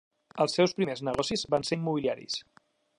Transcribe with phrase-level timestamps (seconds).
[0.45, 2.45] Els seus primers negocis van ser immobiliaris.